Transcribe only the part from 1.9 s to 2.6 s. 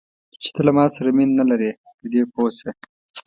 په دې پوه